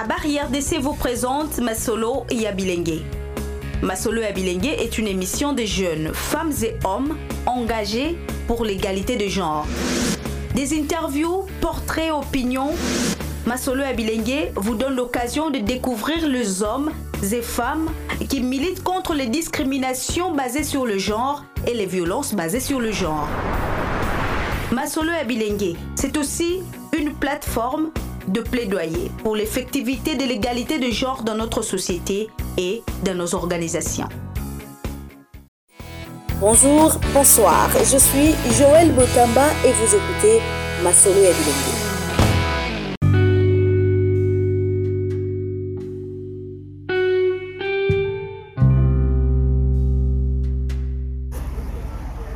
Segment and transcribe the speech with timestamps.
[0.00, 3.00] À Barrière d'essai vous présente Masolo Yabilengue.
[3.82, 8.16] Masolo Yabilengue est une émission de jeunes, femmes et hommes engagés
[8.46, 9.66] pour l'égalité de genre.
[10.54, 12.70] Des interviews, portraits, opinions.
[13.44, 16.92] Masolo Yabilengue vous donne l'occasion de découvrir les hommes
[17.32, 17.90] et femmes
[18.28, 22.92] qui militent contre les discriminations basées sur le genre et les violences basées sur le
[22.92, 23.26] genre.
[24.70, 26.60] Masolo Abilengue, c'est aussi
[26.96, 27.90] une plateforme
[28.26, 34.08] de plaidoyer pour l'effectivité de l'égalité de genre dans notre société et dans nos organisations.
[36.40, 40.40] Bonjour, bonsoir, je suis Joël Botamba et vous écoutez
[40.84, 41.88] Masolo Abilengue.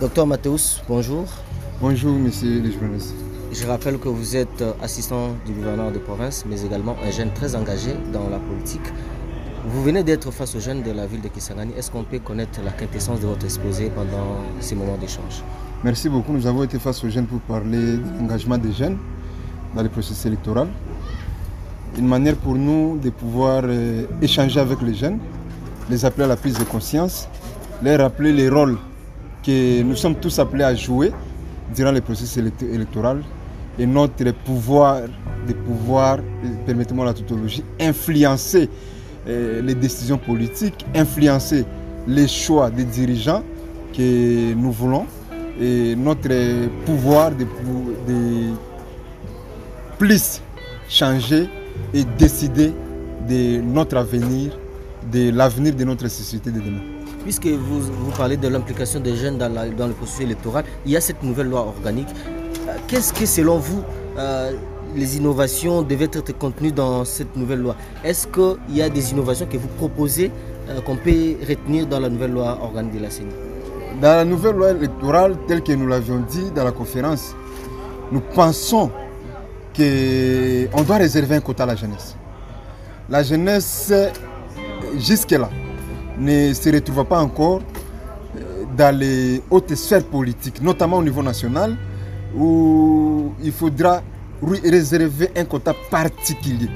[0.00, 1.26] Docteur Mathéus, bonjour.
[1.80, 3.27] Bonjour, monsieur le journaliste.
[3.50, 7.56] Je rappelle que vous êtes assistant du gouverneur de province, mais également un jeune très
[7.56, 8.92] engagé dans la politique.
[9.66, 11.72] Vous venez d'être face aux jeunes de la ville de Kisangani.
[11.78, 15.42] Est-ce qu'on peut connaître la quintessence de votre exposé pendant ces moments d'échange?
[15.82, 16.32] Merci beaucoup.
[16.32, 18.98] Nous avons été face aux jeunes pour parler de l'engagement des jeunes
[19.74, 20.68] dans le processus électoral.
[21.96, 25.20] Une manière pour nous de pouvoir euh, échanger avec les jeunes,
[25.88, 27.26] les appeler à la prise de conscience,
[27.82, 28.76] leur rappeler les rôles
[29.42, 31.12] que nous sommes tous appelés à jouer
[31.74, 33.22] durant le processus électoral
[33.78, 35.02] et notre pouvoir
[35.48, 36.18] de pouvoir,
[36.66, 38.68] permettez-moi la tautologie, influencer
[39.26, 41.64] euh, les décisions politiques, influencer
[42.06, 43.42] les choix des dirigeants
[43.96, 45.06] que nous voulons
[45.60, 46.28] et notre
[46.84, 47.46] pouvoir de,
[49.98, 50.40] plus
[50.88, 51.48] changer
[51.92, 52.72] et décider
[53.28, 54.56] de notre avenir,
[55.12, 56.80] de l'avenir de notre société de demain.
[57.24, 60.96] Puisque vous, vous parlez de l'implication des jeunes dans, dans, le processus électoral, il y
[60.96, 62.08] a cette nouvelle loi organique.
[62.86, 63.82] Qu'est-ce que selon vous,
[64.18, 64.52] euh,
[64.94, 67.76] les innovations devaient être contenues dans cette nouvelle loi?
[68.04, 70.30] Est-ce qu'il y a des innovations que vous proposez
[70.68, 73.32] euh, qu'on peut retenir dans la nouvelle loi organique de la CENI
[74.00, 77.34] Dans la nouvelle loi électorale, telle que nous l'avions dit dans la conférence,
[78.10, 78.90] nous pensons
[79.76, 82.16] qu'on doit réserver un quota à la jeunesse.
[83.08, 83.92] La jeunesse,
[84.96, 85.48] jusque-là,
[86.18, 87.60] ne se retrouve pas encore
[88.76, 91.76] dans les hautes sphères politiques, notamment au niveau national,
[92.36, 94.02] où il faudra
[94.42, 96.68] réserver un quota particulier.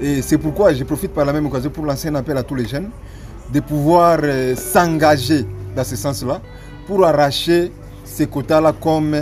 [0.00, 2.54] Et c'est pourquoi je profite par la même occasion pour lancer un appel à tous
[2.54, 2.90] les jeunes
[3.52, 4.18] de pouvoir
[4.56, 6.40] s'engager dans ce sens-là
[6.86, 7.72] pour arracher
[8.04, 9.20] ces quotas-là comme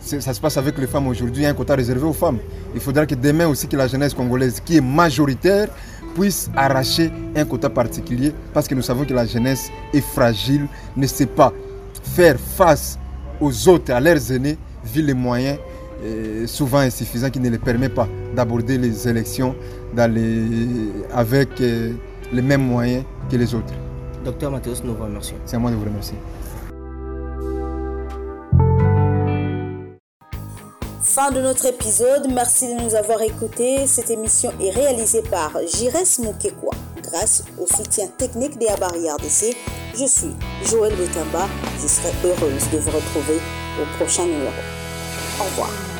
[0.00, 2.38] ça se passe avec les femmes aujourd'hui, un quota réservé aux femmes.
[2.74, 5.68] Il faudra que demain aussi que la jeunesse congolaise, qui est majoritaire,
[6.14, 11.06] puisse arracher un quota particulier parce que nous savons que la jeunesse est fragile, ne
[11.06, 11.52] sait pas
[12.02, 12.98] faire face
[13.40, 15.58] aux autres, à leurs aînés, vu les moyens
[16.02, 19.54] euh, souvent insuffisants qui ne les permettent pas d'aborder les élections
[19.94, 21.92] dans les, avec euh,
[22.32, 23.72] les mêmes moyens que les autres.
[24.24, 25.36] Docteur Mathéus, nous vous remercions.
[25.46, 26.16] C'est à moi de vous remercier.
[31.02, 33.86] Fin de notre épisode, merci de nous avoir écoutés.
[33.86, 35.92] Cette émission est réalisée par Jires
[36.24, 36.74] Moukekwa
[37.14, 39.56] grâce au soutien technique des Barrières DC.
[39.94, 41.48] Je suis Joël Betamba.
[41.80, 43.40] Je serai heureuse de vous retrouver
[43.80, 44.50] au prochain numéro.
[45.40, 45.93] Au revoir.